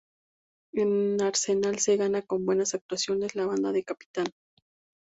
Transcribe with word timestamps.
En 0.73 1.21
Arsenal 1.21 1.77
se 1.77 1.95
gana 1.95 2.23
con 2.23 2.43
buenas 2.43 2.73
actuaciones 2.73 3.35
la 3.35 3.45
banda 3.45 3.71
de 3.71 3.83
capitán. 3.83 4.25